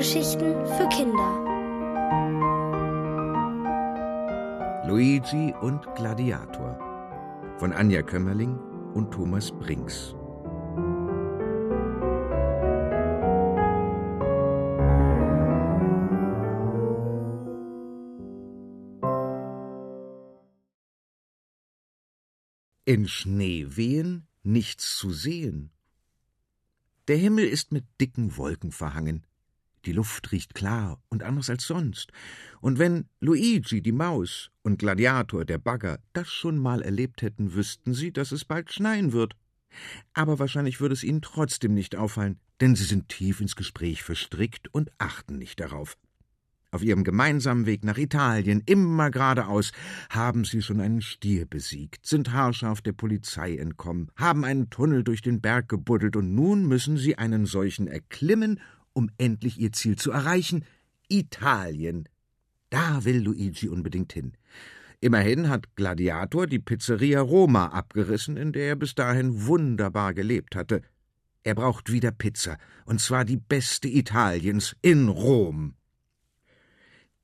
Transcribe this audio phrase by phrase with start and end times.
[0.00, 1.44] Hörgeschichten für Kinder.
[4.86, 6.78] Luigi und Gladiator
[7.58, 8.58] von Anja Kömmerling
[8.94, 10.14] und Thomas Brinks.
[22.86, 25.70] In Schneewehen nichts zu sehen.
[27.08, 29.26] Der Himmel ist mit dicken Wolken verhangen.
[29.86, 32.12] Die Luft riecht klar und anders als sonst.
[32.60, 37.94] Und wenn Luigi, die Maus, und Gladiator, der Bagger, das schon mal erlebt hätten, wüssten
[37.94, 39.34] sie, dass es bald schneien wird.
[40.12, 44.68] Aber wahrscheinlich würde es ihnen trotzdem nicht auffallen, denn sie sind tief ins Gespräch verstrickt
[44.72, 45.96] und achten nicht darauf.
[46.72, 49.72] Auf ihrem gemeinsamen Weg nach Italien, immer geradeaus,
[50.08, 55.20] haben sie schon einen Stier besiegt, sind haarscharf der Polizei entkommen, haben einen Tunnel durch
[55.20, 58.60] den Berg gebuddelt und nun müssen sie einen solchen erklimmen,
[59.00, 60.64] um endlich ihr Ziel zu erreichen:
[61.08, 62.06] Italien.
[62.68, 64.34] Da will Luigi unbedingt hin.
[65.00, 70.82] Immerhin hat Gladiator die Pizzeria Roma abgerissen, in der er bis dahin wunderbar gelebt hatte.
[71.42, 75.74] Er braucht wieder Pizza, und zwar die beste Italiens in Rom.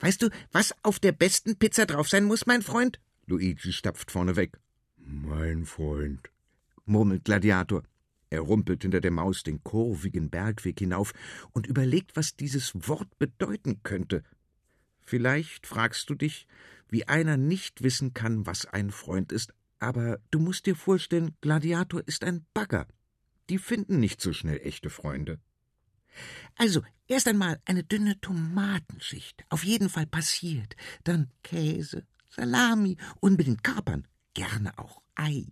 [0.00, 2.98] Weißt du, was auf der besten Pizza drauf sein muss, mein Freund?
[3.26, 4.58] Luigi stapft vorne weg.
[4.96, 6.28] Mein Freund,
[6.84, 7.84] murmelt Gladiator.
[8.30, 11.12] Er rumpelt hinter der Maus den kurvigen Bergweg hinauf
[11.50, 14.22] und überlegt, was dieses Wort bedeuten könnte.
[15.02, 16.46] Vielleicht fragst du dich,
[16.88, 22.02] wie einer nicht wissen kann, was ein Freund ist, aber du musst dir vorstellen, Gladiator
[22.06, 22.86] ist ein Bagger.
[23.48, 25.40] Die finden nicht so schnell echte Freunde.
[26.56, 34.06] Also, erst einmal eine dünne Tomatenschicht, auf jeden Fall passiert, dann Käse, Salami, unbedingt Kapern,
[34.34, 35.46] gerne auch Ei.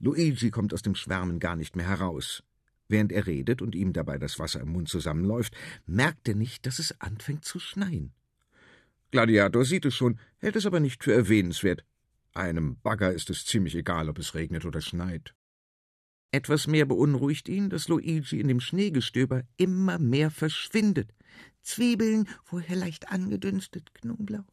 [0.00, 2.42] Luigi kommt aus dem Schwärmen gar nicht mehr heraus.
[2.88, 5.54] Während er redet und ihm dabei das Wasser im Mund zusammenläuft,
[5.86, 8.12] merkt er nicht, dass es anfängt zu schneien.
[9.10, 11.84] Gladiator sieht es schon, hält es aber nicht für erwähnenswert.
[12.34, 15.34] Einem Bagger ist es ziemlich egal, ob es regnet oder schneit.
[16.30, 21.14] Etwas mehr beunruhigt ihn, dass Luigi in dem Schneegestöber immer mehr verschwindet.
[21.62, 24.44] Zwiebeln, vorher leicht angedünstet, Knoblauch.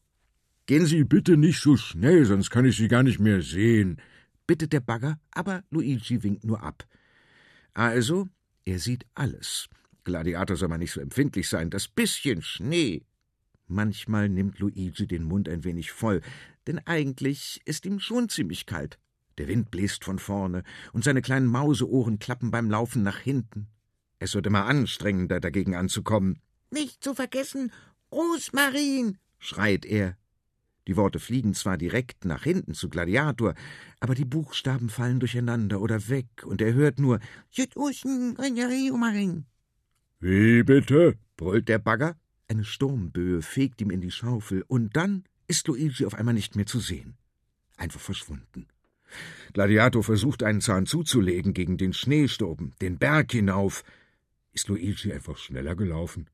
[0.67, 4.01] Gehen Sie bitte nicht so schnell, sonst kann ich Sie gar nicht mehr sehen,
[4.47, 6.87] bittet der Bagger, aber Luigi winkt nur ab.
[7.73, 8.29] Also,
[8.63, 9.67] er sieht alles.
[10.03, 11.69] Gladiator soll mal nicht so empfindlich sein.
[11.69, 13.05] Das bisschen Schnee.
[13.67, 16.21] Manchmal nimmt Luigi den Mund ein wenig voll,
[16.67, 18.99] denn eigentlich ist ihm schon ziemlich kalt.
[19.37, 20.63] Der Wind bläst von vorne,
[20.93, 23.67] und seine kleinen Mauseohren klappen beim Laufen nach hinten.
[24.19, 26.39] Es wird immer anstrengender, dagegen anzukommen.
[26.71, 27.71] Nicht zu vergessen,
[28.11, 30.15] Rosmarin, schreit er.
[30.87, 33.55] Die Worte fliegen zwar direkt nach hinten zu Gladiator,
[33.99, 37.19] aber die Buchstaben fallen durcheinander oder weg, und er hört nur
[40.19, 41.17] Wie bitte?
[41.37, 42.15] brüllt der Bagger.
[42.47, 46.67] Eine Sturmböe fegt ihm in die Schaufel, und dann ist Luigi auf einmal nicht mehr
[46.67, 47.17] zu sehen.
[47.77, 48.67] Einfach verschwunden.
[49.53, 53.83] Gladiator versucht, einen Zahn zuzulegen gegen den Schneesturm, den Berg hinauf.
[54.51, 56.29] Ist Luigi einfach schneller gelaufen?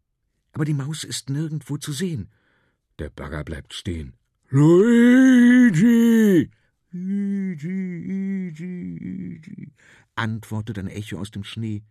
[0.54, 2.30] Aber die Maus ist nirgendwo zu sehen.
[3.00, 4.14] Der Bagger bleibt stehen.
[4.54, 6.50] Luigi!
[6.92, 7.70] Luigi,
[8.06, 9.72] Luigi, Luigi,
[10.16, 11.84] antwortet ein Echo aus dem Schnee.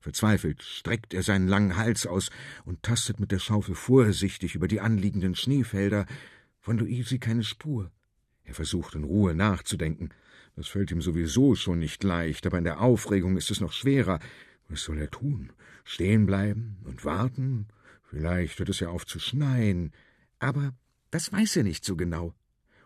[0.00, 2.30] Verzweifelt streckt er seinen langen Hals aus
[2.64, 6.06] und tastet mit der Schaufel vorsichtig über die anliegenden Schneefelder.
[6.58, 7.92] Von Luigi keine Spur.
[8.42, 10.10] Er versucht in Ruhe nachzudenken.
[10.56, 14.18] Das fällt ihm sowieso schon nicht leicht, aber in der Aufregung ist es noch schwerer.
[14.68, 15.52] Was soll er tun?
[15.84, 17.68] Stehen bleiben und warten?
[18.02, 19.92] Vielleicht hört es ja auf zu schneien.
[20.40, 20.74] Aber
[21.10, 22.34] das weiß er nicht so genau.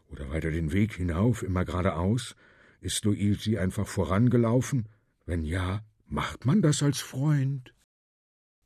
[0.08, 2.34] Oder weiter den Weg hinauf, immer geradeaus?
[2.80, 4.88] Ist Luigi einfach vorangelaufen?
[5.26, 7.74] Wenn ja, macht man das als Freund?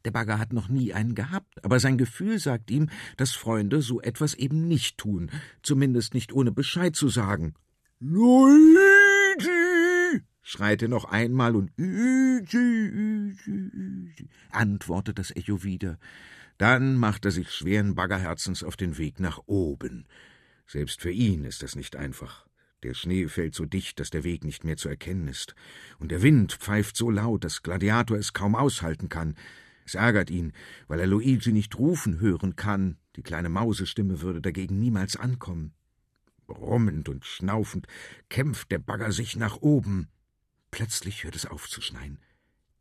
[0.04, 4.00] Der Bagger hat noch nie einen gehabt, aber sein Gefühl sagt ihm, dass Freunde so
[4.02, 5.30] etwas eben nicht tun,
[5.62, 7.54] zumindest nicht ohne Bescheid zu sagen.
[8.00, 8.83] Luigi!
[10.44, 11.72] Schreit er noch einmal und
[14.50, 15.98] antwortet das Echo wieder.
[16.58, 20.06] Dann macht er sich schweren Baggerherzens auf den Weg nach oben.
[20.66, 22.46] Selbst für ihn ist das nicht einfach.
[22.84, 25.54] Der Schnee fällt so dicht, dass der Weg nicht mehr zu erkennen ist.
[25.98, 29.34] Und der Wind pfeift so laut, dass Gladiator es kaum aushalten kann.
[29.86, 30.52] Es ärgert ihn,
[30.86, 35.72] weil er Luigi nicht rufen hören kann, die kleine Mausestimme würde dagegen niemals ankommen.
[36.46, 37.86] Brummend und schnaufend
[38.28, 40.08] kämpft der Bagger sich nach oben.
[40.74, 42.18] Plötzlich hört es auf zu schneien.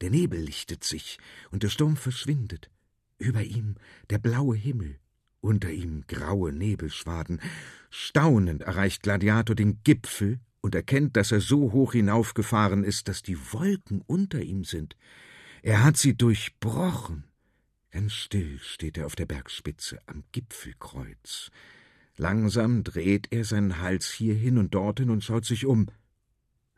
[0.01, 1.19] Der Nebel lichtet sich
[1.51, 2.71] und der Sturm verschwindet.
[3.19, 3.75] Über ihm
[4.09, 4.97] der blaue Himmel,
[5.41, 7.39] unter ihm graue Nebelschwaden.
[7.91, 13.37] Staunend erreicht Gladiator den Gipfel und erkennt, dass er so hoch hinaufgefahren ist, dass die
[13.53, 14.97] Wolken unter ihm sind.
[15.61, 17.25] Er hat sie durchbrochen.
[17.91, 21.51] Ganz still steht er auf der Bergspitze am Gipfelkreuz.
[22.17, 25.91] Langsam dreht er seinen Hals hierhin und dorthin und schaut sich um.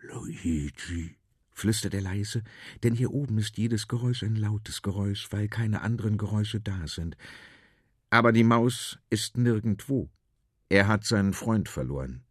[0.07, 1.15] Luigi,
[1.51, 2.43] flüstert er leise,
[2.83, 7.17] denn hier oben ist jedes Geräusch ein lautes Geräusch, weil keine anderen Geräusche da sind.
[8.09, 10.09] Aber die Maus ist nirgendwo.
[10.69, 12.23] Er hat seinen Freund verloren.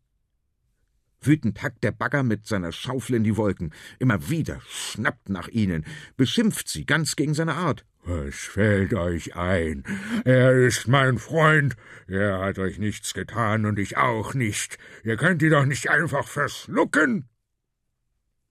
[1.20, 3.72] Wütend hackt der Bagger mit seiner Schaufel in die Wolken.
[3.98, 5.84] Immer wieder schnappt nach ihnen,
[6.16, 7.84] beschimpft sie ganz gegen seine Art.
[8.04, 9.84] Was fällt euch ein?
[10.26, 11.76] Er ist mein Freund.
[12.06, 14.78] Er hat euch nichts getan und ich auch nicht.
[15.02, 17.28] Ihr könnt ihn doch nicht einfach verschlucken.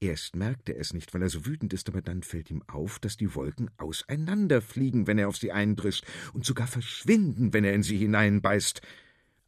[0.03, 2.99] Erst merkt er es nicht, weil er so wütend ist, aber dann fällt ihm auf,
[2.99, 7.83] dass die Wolken auseinanderfliegen, wenn er auf sie eindrischt, und sogar verschwinden, wenn er in
[7.83, 8.81] sie hineinbeißt.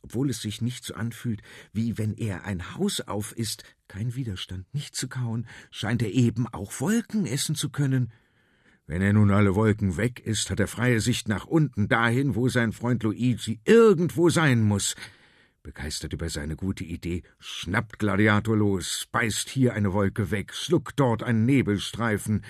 [0.02, 1.42] Obwohl es sich nicht so anfühlt,
[1.74, 6.48] wie wenn er ein Haus auf ist, kein Widerstand, nicht zu kauen, scheint er eben
[6.48, 8.13] auch Wolken essen zu können.
[8.88, 12.48] Wenn er nun alle Wolken weg ist, hat er freie Sicht nach unten, dahin, wo
[12.48, 14.96] sein Freund Luigi irgendwo sein muss.
[15.66, 21.24] Begeistert über seine gute Idee, schnappt Gladiator los, beißt hier eine Wolke weg, schluckt dort
[21.24, 22.46] einen Nebelstreifen.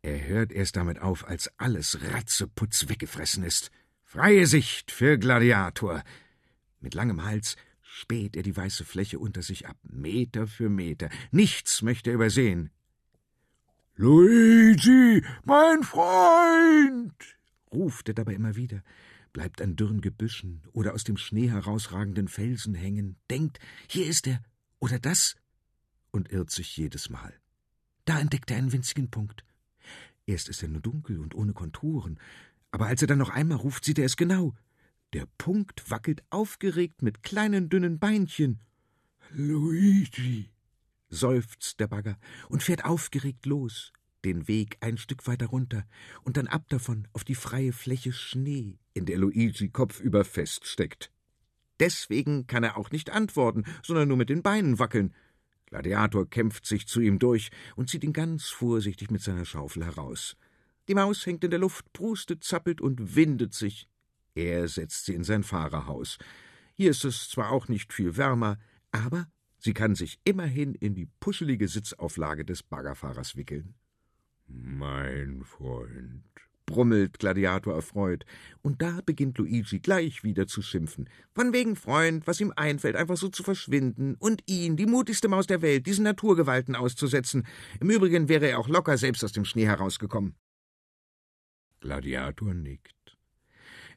[0.00, 3.70] Er hört erst damit auf, als alles ratzeputz weggefressen ist.
[4.04, 6.02] Freie Sicht für Gladiator.
[6.80, 11.10] Mit langem Hals späht er die weiße Fläche unter sich ab, Meter für Meter.
[11.30, 12.70] Nichts möchte er übersehen.
[13.96, 17.36] Luigi, mein Freund!
[17.70, 18.82] ruft er dabei immer wieder,
[19.38, 24.42] bleibt an dürren Gebüschen oder aus dem Schnee herausragenden Felsen hängen, denkt, hier ist er
[24.80, 25.36] oder das
[26.10, 27.32] und irrt sich jedes Mal.
[28.04, 29.44] Da entdeckt er einen winzigen Punkt.
[30.26, 32.18] Erst ist er nur dunkel und ohne Konturen,
[32.72, 34.56] aber als er dann noch einmal ruft, sieht er es genau.
[35.12, 38.58] Der Punkt wackelt aufgeregt mit kleinen dünnen Beinchen.
[39.30, 40.50] Luigi,
[41.10, 42.18] seufzt der Bagger
[42.48, 43.92] und fährt aufgeregt los,
[44.24, 45.84] den Weg ein Stück weiter runter
[46.22, 51.10] und dann ab davon auf die freie Fläche Schnee, in der Luigi kopfüber feststeckt.
[51.80, 55.14] Deswegen kann er auch nicht antworten, sondern nur mit den Beinen wackeln.
[55.66, 60.36] Gladiator kämpft sich zu ihm durch und zieht ihn ganz vorsichtig mit seiner Schaufel heraus.
[60.88, 63.88] Die Maus hängt in der Luft, prustet, zappelt und windet sich.
[64.34, 66.18] Er setzt sie in sein Fahrerhaus.
[66.74, 68.58] Hier ist es zwar auch nicht viel wärmer,
[68.90, 69.28] aber
[69.58, 73.74] sie kann sich immerhin in die puschelige Sitzauflage des Baggerfahrers wickeln.
[74.48, 76.24] Mein Freund,
[76.64, 78.24] brummelt Gladiator erfreut,
[78.62, 81.10] und da beginnt Luigi gleich wieder zu schimpfen.
[81.34, 85.46] Von wegen Freund, was ihm einfällt, einfach so zu verschwinden und ihn, die mutigste Maus
[85.46, 87.46] der Welt, diesen Naturgewalten auszusetzen.
[87.80, 90.34] Im Übrigen wäre er auch locker selbst aus dem Schnee herausgekommen.
[91.80, 92.94] Gladiator nickt.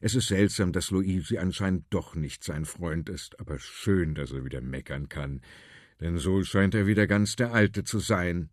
[0.00, 4.44] Es ist seltsam, dass Luigi anscheinend doch nicht sein Freund ist, aber schön, dass er
[4.44, 5.40] wieder meckern kann,
[6.00, 8.50] denn so scheint er wieder ganz der Alte zu sein.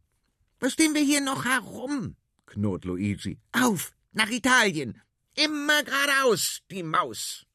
[0.62, 2.18] Was stehen wir hier noch herum?
[2.46, 3.40] knurrt Luigi.
[3.54, 5.02] Auf, nach Italien!
[5.36, 7.46] Immer geradeaus, die Maus!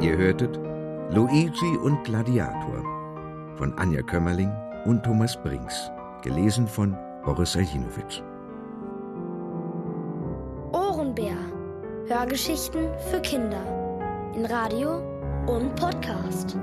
[0.00, 0.56] Ihr hörtet
[1.14, 2.82] Luigi und Gladiator
[3.56, 4.50] von Anja Kömmerling
[4.84, 5.90] und Thomas Brinks,
[6.22, 8.22] gelesen von Boris Aljinovic.
[11.18, 11.36] Ohrenbär.
[12.06, 13.62] Hörgeschichten für Kinder
[14.34, 14.98] in Radio
[15.46, 16.56] und Podcast.